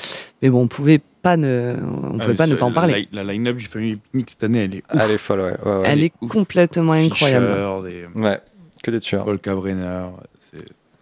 Mais 0.41 0.49
bon, 0.49 0.63
on 0.63 0.67
pouvait 0.67 1.01
pas 1.21 1.37
ne, 1.37 1.75
on 1.81 2.17
ah, 2.19 2.23
pouvait 2.23 2.35
pas 2.35 2.47
ne 2.47 2.55
pas 2.55 2.65
en 2.65 2.71
parler. 2.71 3.07
La, 3.11 3.23
line-up 3.23 3.57
du 3.57 3.65
Family 3.65 3.95
Picnic 3.97 4.29
cette 4.31 4.43
année, 4.43 4.63
elle 4.63 4.75
est 4.75 4.83
Elle 4.89 5.11
est 5.11 5.17
folle, 5.17 5.41
ouais. 5.41 5.57
ouais, 5.65 5.83
elle, 5.85 6.03
est, 6.03 6.13
complètement 6.27 6.93
incroyable. 6.93 7.47
Ouais, 8.15 8.39
que 8.83 8.91
des 8.91 8.99
tueurs. 8.99 9.25
Paul 9.25 9.39
Cabrenner, 9.39 10.07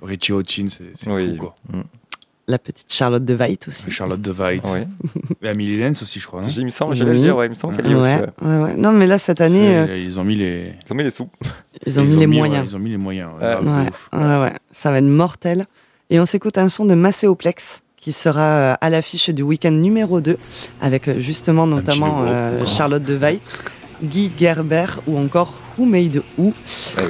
Richie 0.01 0.32
Houghton, 0.32 0.68
c'est 0.70 1.09
oui. 1.09 1.36
fou, 1.36 1.38
quoi. 1.38 1.55
Mm. 1.72 1.82
La 2.49 2.59
petite 2.59 2.93
Charlotte 2.93 3.26
de 3.26 3.36
White 3.36 3.68
aussi. 3.68 3.91
Charlotte 3.91 4.22
de 4.22 4.32
White. 4.32 4.63
oui. 4.65 4.80
Et 5.41 5.78
Lenz 5.78 6.01
aussi, 6.01 6.22
je 6.22 6.28
crois. 6.28 6.41
Non 6.41 6.47
il 6.47 6.63
me 6.63 6.70
semble, 6.70 6.95
j'allais 6.95 7.13
le 7.13 7.20
dire, 7.20 7.36
ouais, 7.36 7.47
il 7.47 7.49
me 7.49 7.55
semble 7.55 7.76
qu'elle 7.76 7.88
y 7.88 7.91
est 7.91 7.95
ouais, 7.95 8.22
aussi. 8.22 8.45
Ouais. 8.45 8.57
Ouais, 8.57 8.76
Non, 8.78 8.93
mais 8.93 9.05
là, 9.05 9.20
cette 9.20 9.41
année. 9.41 9.76
Euh, 9.76 9.97
ils 9.97 10.18
ont 10.18 10.24
mis 10.24 10.36
les. 10.36 10.72
Ils 10.86 10.93
ont 10.93 10.95
mis 10.95 11.03
les 11.03 11.11
sous. 11.11 11.28
Ils 11.86 11.99
ont 11.99 12.05
mis 12.05 12.15
les 12.15 12.28
moyens. 12.28 12.72
ils 12.72 12.76
ont 12.76 12.80
mis 12.80 12.89
les 12.89 12.97
moyens. 12.97 13.32
Ouais, 13.39 13.55
ouais, 14.13 14.53
Ça 14.72 14.91
va 14.91 14.99
être 14.99 15.03
mortel. 15.03 15.65
Et 16.09 16.22
on 16.22 16.26
s'écoute 16.26 16.57
un 16.57 16.70
son 16.70 16.86
de 16.86 16.95
Macéoplex 16.95 17.84
qui 18.07 18.13
sera 18.13 18.39
euh, 18.39 18.75
à 18.79 18.89
l'affiche 18.89 19.31
du 19.31 19.41
week-end 19.41 19.71
numéro 19.71 20.21
2 20.21 20.37
avec 20.79 21.09
euh, 21.09 21.19
justement 21.19 21.67
notamment 21.67 22.23
euh, 22.25 22.65
Charlotte 22.65 23.03
de 23.03 23.15
Veit, 23.15 23.41
Guy 24.01 24.31
Gerber 24.39 24.85
ou 25.07 25.17
encore 25.17 25.53
Who 25.77 25.83
Made 25.83 26.21
Who, 26.37 26.53
ah 26.95 27.01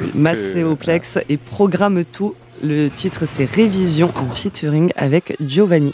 et 1.30 1.38
Programme 1.38 2.04
Tout. 2.04 2.34
Le 2.64 2.88
titre 2.88 3.26
c'est 3.32 3.46
Révision 3.46 4.12
en 4.16 4.36
featuring 4.36 4.92
avec 4.96 5.36
Giovanni. 5.40 5.94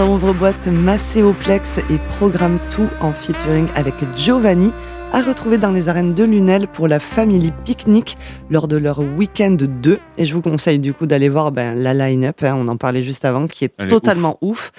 Dans 0.00 0.14
Ouvre-boîte, 0.14 0.66
Macéoplex 0.66 1.76
et 1.76 1.98
Programme 2.16 2.58
Tout 2.70 2.88
en 3.02 3.12
featuring 3.12 3.68
avec 3.74 3.92
Giovanni, 4.16 4.72
à 5.12 5.20
retrouver 5.20 5.58
dans 5.58 5.72
les 5.72 5.90
arènes 5.90 6.14
de 6.14 6.24
Lunel 6.24 6.68
pour 6.68 6.88
la 6.88 7.00
Family 7.00 7.52
Picnic 7.66 8.16
lors 8.48 8.66
de 8.66 8.78
leur 8.78 9.00
week-end 9.00 9.58
2. 9.60 9.98
Et 10.16 10.24
je 10.24 10.32
vous 10.32 10.40
conseille 10.40 10.78
du 10.78 10.94
coup 10.94 11.04
d'aller 11.04 11.28
voir 11.28 11.52
ben, 11.52 11.74
la 11.74 11.92
line-up, 11.92 12.42
hein, 12.42 12.54
on 12.56 12.66
en 12.68 12.78
parlait 12.78 13.02
juste 13.02 13.26
avant, 13.26 13.46
qui 13.46 13.66
est 13.66 13.88
totalement 13.88 14.38
ouf. 14.40 14.72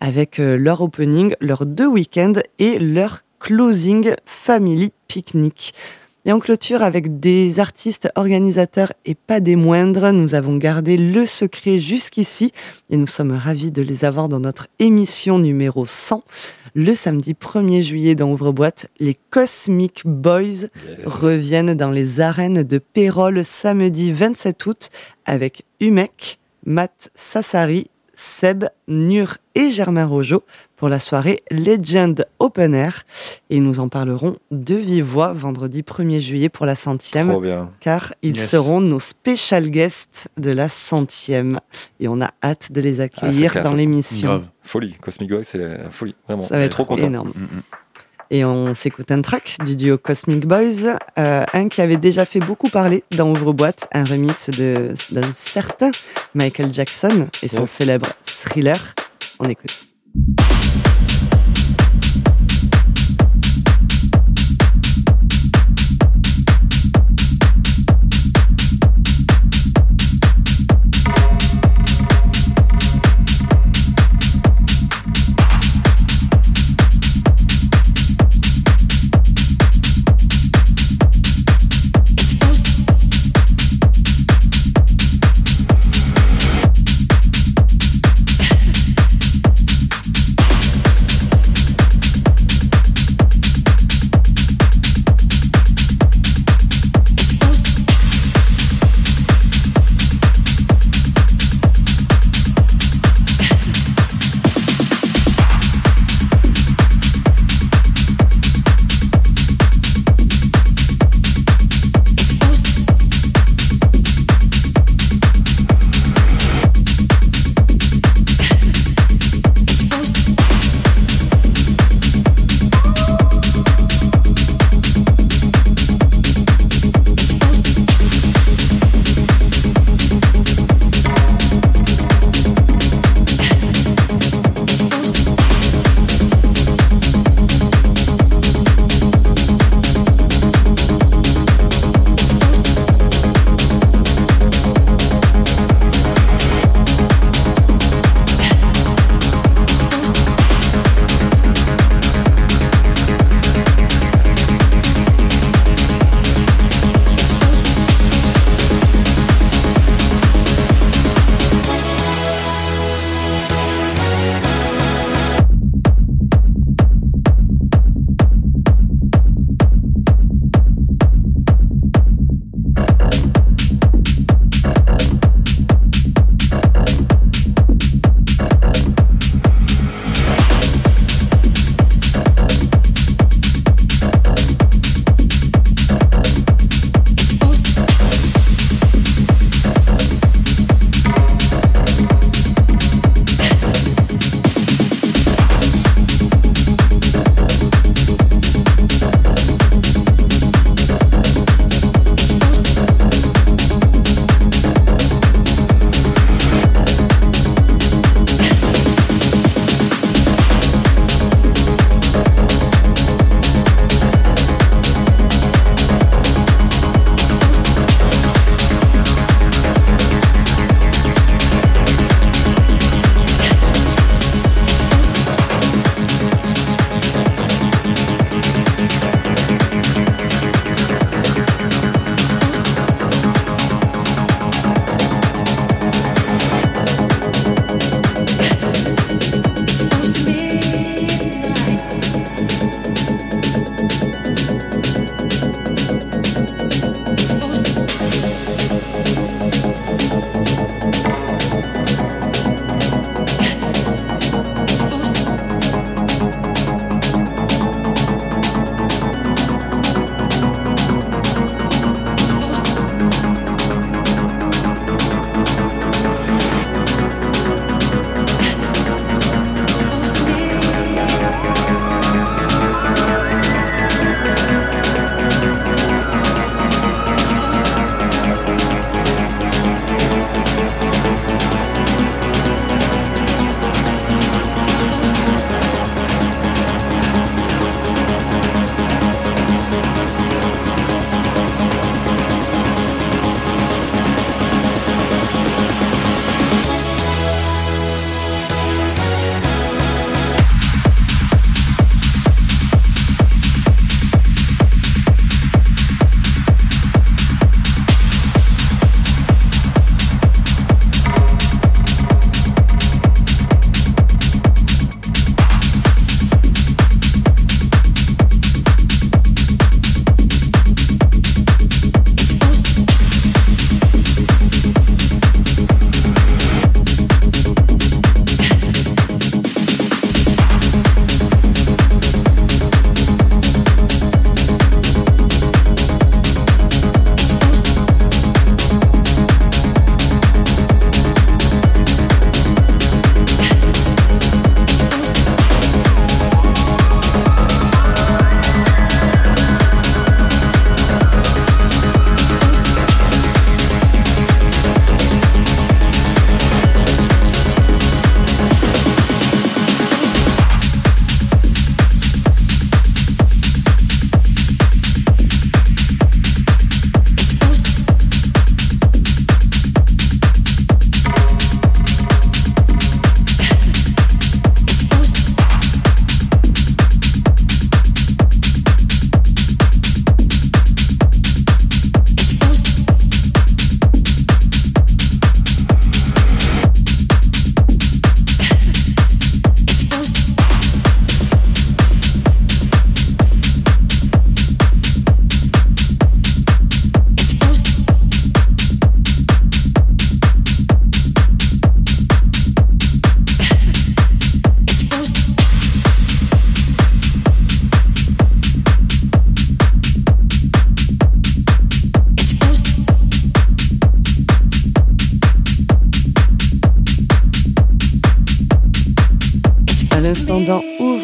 avec 0.00 0.40
euh, 0.40 0.56
leur 0.56 0.80
opening, 0.80 1.34
leurs 1.42 1.66
deux 1.66 1.88
week-ends 1.88 2.40
et 2.58 2.78
leur 2.78 3.24
closing 3.40 4.14
Family 4.24 4.90
Picnic. 5.06 5.74
Et 6.24 6.30
en 6.30 6.38
clôture 6.38 6.82
avec 6.82 7.18
des 7.18 7.58
artistes 7.58 8.08
organisateurs 8.14 8.92
et 9.04 9.16
pas 9.16 9.40
des 9.40 9.56
moindres, 9.56 10.12
nous 10.12 10.36
avons 10.36 10.56
gardé 10.56 10.96
le 10.96 11.26
secret 11.26 11.80
jusqu'ici 11.80 12.52
et 12.90 12.96
nous 12.96 13.08
sommes 13.08 13.32
ravis 13.32 13.72
de 13.72 13.82
les 13.82 14.04
avoir 14.04 14.28
dans 14.28 14.38
notre 14.38 14.68
émission 14.78 15.40
numéro 15.40 15.84
100. 15.84 16.22
Le 16.76 16.94
samedi 16.94 17.34
1er 17.34 17.82
juillet 17.82 18.14
dans 18.14 18.30
Ouvre-boîte, 18.30 18.86
les 19.00 19.16
Cosmic 19.30 20.02
Boys 20.04 20.68
reviennent 21.04 21.74
dans 21.74 21.90
les 21.90 22.20
arènes 22.20 22.62
de 22.62 22.78
Pérol 22.78 23.44
samedi 23.44 24.12
27 24.12 24.66
août 24.66 24.90
avec 25.26 25.64
Umek, 25.80 26.38
Matt 26.64 27.10
Sassari, 27.16 27.90
Seb, 28.22 28.64
Nur 28.86 29.38
et 29.54 29.70
Germain 29.70 30.06
Rojo 30.06 30.44
pour 30.76 30.88
la 30.88 30.98
soirée 30.98 31.42
Legend 31.50 32.26
Open 32.38 32.74
Air. 32.74 33.02
Et 33.50 33.58
nous 33.58 33.80
en 33.80 33.88
parlerons 33.88 34.36
de 34.50 34.74
vive 34.74 35.04
voix 35.04 35.32
vendredi 35.32 35.82
1er 35.82 36.20
juillet 36.20 36.48
pour 36.48 36.64
la 36.64 36.76
centième. 36.76 37.36
Car 37.80 38.14
ils 38.22 38.38
seront 38.38 38.80
nos 38.80 39.00
special 39.00 39.70
guests 39.70 40.28
de 40.36 40.50
la 40.50 40.68
centième. 40.68 41.58
Et 41.98 42.08
on 42.08 42.20
a 42.20 42.30
hâte 42.42 42.70
de 42.70 42.80
les 42.80 43.00
ah, 43.00 43.04
accueillir 43.04 43.60
dans 43.62 43.74
l'émission. 43.74 44.44
Folie. 44.62 44.94
Cosmic 45.00 45.30
Boy, 45.30 45.44
c'est 45.44 45.58
la 45.58 45.90
folie. 45.90 46.14
Vraiment. 46.26 46.44
Ça 46.44 46.58
va 46.58 46.64
être 46.64 46.72
trop 46.72 46.84
content. 46.84 47.06
énorme. 47.06 47.32
Mm, 47.34 47.56
mm. 47.56 47.62
Et 48.34 48.46
on 48.46 48.72
s'écoute 48.72 49.10
un 49.10 49.20
track 49.20 49.58
du 49.62 49.76
duo 49.76 49.98
Cosmic 49.98 50.46
Boys, 50.46 50.96
euh, 51.18 51.44
un 51.52 51.68
qui 51.68 51.82
avait 51.82 51.98
déjà 51.98 52.24
fait 52.24 52.40
beaucoup 52.40 52.70
parler 52.70 53.04
dans 53.10 53.30
Ouvre-boîte, 53.30 53.86
un 53.92 54.04
remix 54.04 54.48
d'un 54.48 55.34
certain 55.34 55.90
Michael 56.34 56.72
Jackson 56.72 57.28
et 57.42 57.48
son 57.48 57.66
célèbre 57.66 58.08
thriller. 58.24 58.94
On 59.38 59.50
écoute. 59.50 59.86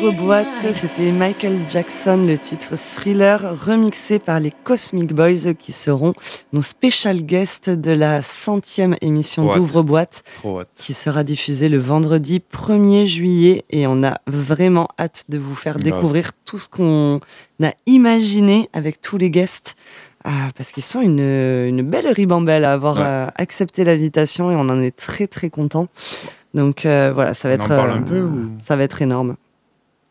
Pendant 0.01 0.09
Ouvre-boîte, 0.09 0.75
c'était 0.75 1.13
Michael 1.13 1.59
Jackson, 1.69 2.25
le 2.27 2.39
titre 2.39 2.75
Thriller, 2.77 3.57
remixé 3.65 4.19
par 4.19 4.41
les 4.41 4.53
Cosmic 4.65 5.13
Boys 5.13 5.55
qui 5.59 5.73
seront 5.73 6.15
nos 6.53 6.63
special 6.63 7.23
guests 7.23 7.71
de 7.71 7.91
la 7.91 8.23
centième 8.23 8.97
émission 9.01 9.51
d'Ouvre-boîte 9.51 10.23
qui 10.77 10.95
sera 10.95 11.25
diffusée 11.25 11.69
le 11.69 11.79
vendredi 11.79 12.41
1er 12.53 13.07
juillet 13.07 13.65
et 13.71 13.87
on 13.87 14.03
a 14.03 14.21
vraiment 14.27 14.89
hâte 14.99 15.25
de 15.29 15.39
vous 15.39 15.55
faire 15.55 15.79
découvrir 15.79 16.33
tout 16.45 16.59
ce 16.59 16.69
qu'on 16.69 17.21
a 17.63 17.73
imaginé 17.87 18.69
avec 18.73 19.01
tous 19.01 19.19
les 19.19 19.31
guests. 19.31 19.77
Ah, 20.25 20.51
parce 20.57 20.73
qu'ils 20.73 20.83
sont 20.83 21.01
une, 21.01 21.21
une, 21.21 21.83
belle 21.83 22.09
ribambelle 22.09 22.65
à 22.65 22.73
avoir 22.73 22.99
euh, 22.99 23.27
accepté 23.37 23.85
l'invitation 23.85 24.51
et 24.51 24.57
on 24.57 24.69
en 24.69 24.83
est 24.83 24.95
très 24.95 25.29
très 25.29 25.49
content. 25.49 25.87
Donc 26.55 26.85
euh, 26.85 27.13
voilà, 27.15 27.35
ça 27.35 27.49
va 27.49 27.55
être. 27.55 27.71
un 27.71 28.03
peu 28.03 28.17
euh, 28.17 28.31
Ça 28.67 28.75
va 28.75 28.83
être 28.83 29.01
énorme. 29.01 29.37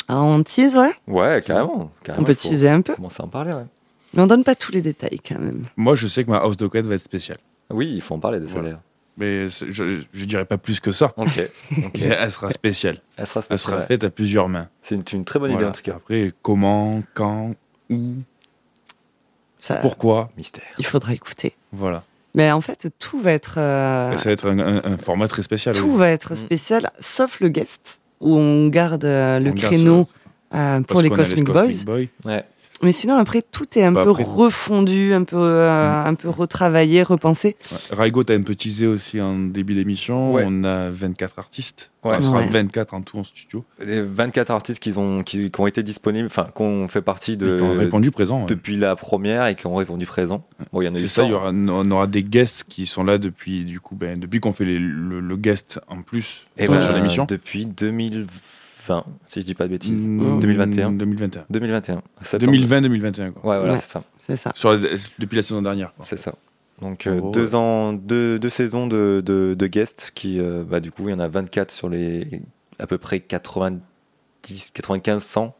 Ah, 0.08 0.22
on 0.22 0.42
tease, 0.44 0.78
ouais 0.78 0.94
Ouais, 1.08 1.44
carrément. 1.46 1.92
on 2.18 2.24
peut 2.24 2.36
teaser 2.36 2.70
un 2.70 2.82
peu. 2.82 2.96
Commencer 2.96 3.22
à 3.22 3.26
en 3.26 3.30
parler, 3.30 3.54
ouais. 3.54 3.66
Mais 4.14 4.24
on 4.24 4.28
donne 4.28 4.44
pas 4.44 4.56
tous 4.56 4.72
les 4.72 4.82
détails 4.82 5.20
quand 5.20 5.40
même. 5.40 5.64
Moi, 5.76 5.96
je 5.96 6.08
sais 6.08 6.24
que 6.24 6.30
ma 6.30 6.38
house 6.38 6.58
de 6.58 6.66
va 6.66 6.96
être 6.96 7.02
spéciale. 7.02 7.40
Oui, 7.70 7.92
il 7.94 8.02
faut 8.02 8.16
en 8.16 8.20
parler 8.20 8.40
de 8.40 8.48
ça 8.48 8.62
d'ailleurs. 8.62 8.82
Mais 9.18 9.50
je, 9.50 10.04
je 10.14 10.26
dirais 10.26 10.46
pas 10.46 10.58
plus 10.58 10.80
que 10.80 10.92
ça. 10.92 11.14
Ok. 11.18 11.42
Elle 11.96 12.32
sera 12.32 12.52
spéciale. 12.52 13.02
Elle 13.18 13.26
sera, 13.26 13.42
Elle 13.50 13.60
sera 13.60 13.82
faite 13.82 14.04
à 14.04 14.10
plusieurs 14.10 14.48
mains. 14.48 14.70
C'est 14.82 15.14
une, 15.14 15.26
très 15.26 15.40
bonne 15.40 15.52
idée 15.52 15.66
en 15.66 15.72
tout 15.72 15.82
cas. 15.82 15.96
Après, 15.96 16.32
comment, 16.44 17.02
quand, 17.16 17.56
où, 17.90 18.14
pourquoi 19.82 20.30
Mystère. 20.38 20.64
Il 20.78 20.86
faudra 20.86 21.14
écouter. 21.14 21.56
Voilà. 21.74 22.04
Mais 22.36 22.52
en 22.52 22.62
fait, 22.62 22.90
tout 23.00 23.20
va 23.20 23.32
être. 23.32 23.56
Euh, 23.58 24.16
ça 24.18 24.26
va 24.26 24.32
être 24.32 24.48
un, 24.48 24.98
format 24.98 25.28
très 25.28 25.42
spécial. 25.42 25.76
Tout 25.76 25.96
va 25.96 26.10
être 26.10 26.34
mm. 26.34 26.36
spécial, 26.36 26.92
sauf 27.00 27.40
le 27.40 27.50
guest, 27.50 28.00
où 28.20 28.36
on 28.36 28.68
garde 28.68 29.06
euh, 29.06 29.40
le 29.40 29.52
créneau 29.52 30.08
euh, 30.54 30.82
pour 30.82 31.02
les 31.02 31.10
Cosmic, 31.10 31.46
Boys. 31.46 31.84
Ouais. 32.26 32.44
Mais 32.84 32.92
sinon, 32.92 33.16
après, 33.16 33.42
tout 33.42 33.66
est 33.78 33.84
un 33.84 33.92
bah, 33.92 34.04
peu 34.04 34.12
refondu, 34.12 35.14
un 35.14 35.24
peu, 35.24 35.38
euh, 35.38 36.06
un 36.06 36.14
peu 36.14 36.30
retravaillé, 36.30 37.02
repensé. 37.02 37.56
Ouais. 37.72 37.78
Raigo, 37.92 38.24
tu 38.24 38.34
as 38.34 38.36
un 38.36 38.44
peu 38.44 38.56
teasé 38.56 38.86
aussi 38.86 39.20
en 39.20 39.38
début 39.40 39.74
d'émission. 39.74 40.36
On 40.36 40.64
a 40.64 40.90
24 40.90 41.40
artistes. 41.40 41.92
On 42.04 42.22
sera 42.22 42.42
24 42.42 42.94
en 42.94 43.02
tout 43.02 43.18
en 43.18 43.24
studio. 43.24 43.66
Les 43.84 44.02
24 44.02 44.52
artistes 44.52 44.80
qui 44.80 44.94
ont, 44.96 45.24
qui, 45.24 45.52
ont 45.58 45.68
été 45.68 45.84
disponibles, 45.84 46.28
enfin, 46.28 46.48
qui 46.56 46.62
ont 46.62 46.88
fait 46.88 47.02
partie 47.02 47.36
de. 47.36 47.58
qui 47.58 47.64
ont 47.64 47.78
répondu 47.78 48.12
présent. 48.12 48.46
Depuis 48.46 48.78
la 48.78 48.96
première 48.96 49.48
et 49.48 49.56
qui 49.56 49.68
ont 49.68 49.76
répondu 49.76 50.06
présent. 50.06 50.44
Bon, 50.72 50.82
y 50.82 50.88
en 50.88 50.94
a 50.94 51.00
C'est 51.00 51.08
ça, 51.08 51.24
il 51.24 51.32
y 51.32 51.34
aura, 51.34 51.50
on 51.52 51.92
aura 51.92 52.08
des 52.08 52.24
guests 52.24 52.64
qui 52.64 52.86
sont 52.86 53.04
là 53.04 53.18
depuis, 53.18 53.66
du 53.66 53.80
coup, 53.80 53.96
ben, 53.96 54.20
depuis 54.20 54.40
qu'on 54.40 54.54
fait 54.54 54.66
le, 54.66 55.38
guest 55.38 55.80
en 55.88 56.02
plus 56.02 56.48
et 56.58 56.68
ben, 56.68 56.82
sur 56.82 56.94
l'émission. 56.94 57.26
Depuis 57.26 57.66
2020 57.66 58.28
si 59.26 59.42
je 59.42 59.46
dis 59.46 59.56
pas 59.56 59.66
de 59.66 59.70
bêtises. 59.70 60.08
2021. 60.08 60.92
2021. 60.92 61.46
2021. 61.50 62.02
2020-2021. 62.24 63.22
Ouais, 63.22 63.34
voilà, 63.44 63.78
c'est 63.78 63.86
ça. 63.92 64.04
C'est 64.28 64.38
ça. 64.38 64.52
Sur 64.56 64.78
depuis 64.78 65.36
la 65.38 65.44
saison 65.44 65.62
dernière. 65.62 65.94
C'est 66.00 66.18
ça. 66.18 66.34
Donc 66.82 67.08
euh, 67.08 67.32
deux 67.32 67.56
ans, 67.56 67.94
deux, 67.94 68.38
deux, 68.38 68.50
saisons 68.50 68.86
de, 68.88 69.24
de, 69.26 69.56
de 69.58 69.68
guests 69.68 70.12
qui, 70.14 70.40
euh, 70.40 70.64
bah, 70.64 70.80
du 70.80 70.92
coup, 70.92 71.08
il 71.08 71.12
y 71.12 71.14
en 71.14 71.20
a 71.20 71.28
24 71.28 71.72
sur 71.72 71.90
les 71.90 72.42
à 72.78 72.86
peu 72.86 73.00
près 73.00 73.20
90, 73.20 74.72
95, 74.72 75.24
100, 75.24 75.56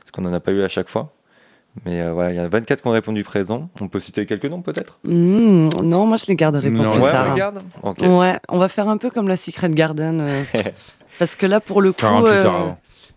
parce 0.00 0.10
qu'on 0.10 0.22
n'en 0.22 0.32
a 0.32 0.40
pas 0.40 0.52
eu 0.52 0.62
à 0.62 0.68
chaque 0.68 0.88
fois. 0.88 1.12
Mais 1.84 2.00
euh, 2.00 2.12
voilà, 2.12 2.32
il 2.32 2.36
y 2.36 2.40
en 2.40 2.44
a 2.44 2.48
24 2.48 2.80
qui 2.80 2.88
ont 2.88 2.92
répondu 2.92 3.24
présent. 3.24 3.68
On 3.80 3.88
peut 3.88 4.00
citer 4.00 4.24
quelques 4.24 4.46
noms 4.46 4.62
peut-être? 4.62 5.00
Mmh, 5.04 5.68
Non, 5.82 6.06
moi 6.06 6.16
je 6.16 6.26
les 6.28 6.36
garderai 6.36 6.70
pour 6.70 6.90
plus 6.92 7.02
ouais, 7.02 7.10
tard. 7.10 7.26
On 7.28 7.32
les 7.32 7.38
garde? 7.38 7.62
Ouais, 8.00 8.38
on 8.48 8.58
va 8.58 8.68
faire 8.68 8.88
un 8.88 8.96
peu 8.96 9.10
comme 9.10 9.28
la 9.28 9.36
Secret 9.36 9.68
Garden. 9.70 10.22
Parce 11.18 11.36
que 11.36 11.46
là, 11.46 11.60
pour 11.60 11.82
le 11.82 11.92
coup, 11.92 12.04
euh, 12.04 12.72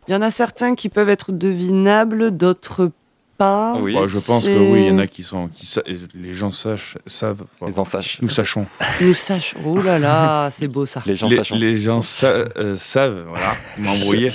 il 0.08 0.14
y 0.14 0.16
en 0.16 0.22
a 0.22 0.32
certains 0.32 0.76
qui 0.76 0.90
peuvent 0.90 1.10
être 1.10 1.32
devinables, 1.32 2.32
d'autres 2.32 2.92
pas. 3.38 3.76
Oui. 3.80 3.96
je 4.08 4.20
pense 4.20 4.46
que 4.46 4.72
oui, 4.72 4.82
il 4.82 4.88
y 4.88 4.92
en 4.92 5.00
a 5.00 5.08
qui 5.08 5.24
sont, 5.24 5.48
qui 5.48 5.68
les 6.16 6.34
gens 6.34 6.52
sachent, 6.52 6.98
savent. 7.06 7.46
Les 7.66 7.80
en 7.80 7.86
sachent. 7.86 8.22
Nous 8.22 8.30
sachons. 8.30 8.66
Nous 9.02 9.14
sachons. 9.14 9.58
Oh 9.64 9.82
là 9.82 10.00
là, 10.00 10.50
c'est 10.52 10.68
beau 10.68 10.86
ça. 10.86 11.04
Les 11.06 11.16
gens 11.16 11.28
les, 11.28 11.58
les 11.58 11.78
gens 11.78 12.02
euh, 12.24 12.76
savent, 12.78 13.26
voilà, 13.28 13.54
m'embrouiller. 13.78 14.32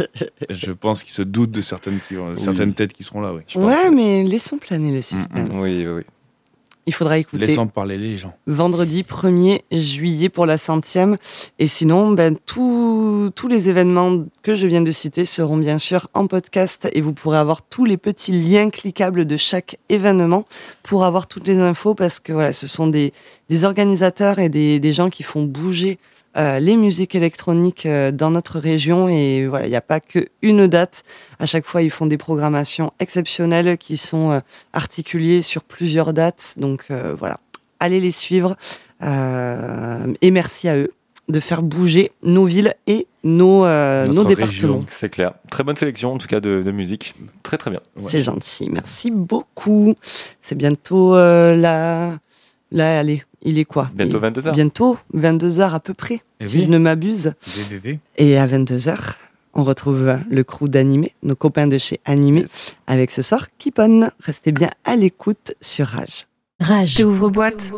je 0.50 0.70
pense 0.72 1.02
qu'ils 1.02 1.12
se 1.12 1.22
doutent 1.22 1.50
de 1.50 1.62
certaines, 1.62 1.98
certaines 2.36 2.74
têtes 2.74 2.92
qui 2.92 3.02
seront 3.02 3.20
là, 3.20 3.32
oui. 3.32 3.42
Ouais, 3.56 3.90
mais 3.90 4.22
laissons 4.22 4.58
planer 4.58 4.92
le 4.92 5.02
suspense. 5.02 5.48
Oui, 5.52 5.84
oui, 5.84 5.88
oui. 5.88 6.02
Il 6.86 6.92
faudra 6.92 7.18
écouter. 7.18 7.46
Laissons 7.46 7.68
parler 7.68 7.96
les 7.96 8.16
gens. 8.16 8.34
Vendredi 8.46 9.04
1er 9.04 9.62
juillet 9.70 10.28
pour 10.28 10.46
la 10.46 10.58
centième. 10.58 11.16
Et 11.60 11.68
sinon, 11.68 12.10
ben, 12.10 12.36
tous 12.44 13.48
les 13.48 13.68
événements 13.68 14.24
que 14.42 14.56
je 14.56 14.66
viens 14.66 14.80
de 14.80 14.90
citer 14.90 15.24
seront 15.24 15.56
bien 15.56 15.78
sûr 15.78 16.08
en 16.12 16.26
podcast 16.26 16.88
et 16.92 17.00
vous 17.00 17.12
pourrez 17.12 17.38
avoir 17.38 17.62
tous 17.62 17.84
les 17.84 17.96
petits 17.96 18.32
liens 18.32 18.70
cliquables 18.70 19.26
de 19.26 19.36
chaque 19.36 19.78
événement 19.88 20.44
pour 20.82 21.04
avoir 21.04 21.28
toutes 21.28 21.46
les 21.46 21.58
infos 21.58 21.94
parce 21.94 22.18
que 22.18 22.32
voilà, 22.32 22.52
ce 22.52 22.66
sont 22.66 22.88
des, 22.88 23.12
des 23.48 23.64
organisateurs 23.64 24.40
et 24.40 24.48
des, 24.48 24.80
des 24.80 24.92
gens 24.92 25.08
qui 25.08 25.22
font 25.22 25.44
bouger 25.44 25.98
euh, 26.36 26.58
les 26.60 26.76
musiques 26.76 27.14
électroniques 27.14 27.84
euh, 27.84 28.10
dans 28.10 28.30
notre 28.30 28.58
région. 28.58 29.08
Et 29.08 29.46
voilà, 29.46 29.66
il 29.66 29.70
n'y 29.70 29.76
a 29.76 29.82
pas 29.82 30.00
qu'une 30.00 30.66
date. 30.66 31.04
À 31.38 31.46
chaque 31.46 31.66
fois, 31.66 31.82
ils 31.82 31.90
font 31.90 32.06
des 32.06 32.18
programmations 32.18 32.92
exceptionnelles 33.00 33.76
qui 33.76 33.96
sont 33.96 34.30
euh, 34.30 34.40
articulées 34.72 35.42
sur 35.42 35.62
plusieurs 35.62 36.12
dates. 36.12 36.54
Donc 36.56 36.86
voilà, 37.18 37.38
allez 37.80 38.00
les 38.00 38.10
suivre. 38.10 38.56
et 39.02 40.30
merci 40.30 40.68
à 40.68 40.76
eux 40.76 40.92
de 41.28 41.40
faire 41.40 41.62
bouger 41.62 42.12
nos 42.22 42.44
villes 42.44 42.74
et 42.86 43.06
nos, 43.24 43.66
nos 44.06 44.24
départements. 44.24 44.84
C'est 44.90 45.08
clair. 45.08 45.34
Très 45.50 45.64
bonne 45.64 45.76
sélection 45.76 46.12
en 46.12 46.18
tout 46.18 46.26
cas 46.26 46.40
de, 46.40 46.70
musique. 46.70 47.14
Très 47.42 47.58
très 47.58 47.70
bien. 47.70 47.80
C'est 48.06 48.22
gentil. 48.22 48.68
Merci 48.70 49.10
beaucoup. 49.10 49.94
C'est 50.40 50.56
bientôt 50.56 51.14
là. 51.16 52.18
Là, 52.74 52.98
allez, 52.98 53.22
il 53.42 53.58
est 53.58 53.64
quoi 53.64 53.90
Bientôt 53.94 54.20
22h. 54.20 54.52
Bientôt 54.52 54.98
22h 55.14 55.72
à 55.72 55.80
peu 55.80 55.94
près, 55.94 56.20
eh 56.40 56.48
si 56.48 56.62
je 56.64 56.68
ne 56.68 56.78
m'abuse. 56.78 57.32
Et 58.16 58.38
à 58.38 58.46
22h, 58.46 58.96
on 59.54 59.64
retrouve 59.64 60.18
le 60.30 60.44
crew 60.44 60.68
d'Animé, 60.68 61.12
nos 61.22 61.36
copains 61.36 61.66
de 61.66 61.78
chez 61.78 62.00
Animé, 62.04 62.44
avec 62.86 63.10
ce 63.10 63.22
soir 63.22 63.48
Kipon. 63.58 64.08
Restez 64.20 64.52
bien 64.52 64.70
à 64.84 64.96
l'écoute 64.96 65.54
sur 65.60 65.86
Rage. 65.86 66.26
Rage. 66.60 67.00
Ouvre 67.04 67.28
boîte. 67.28 67.70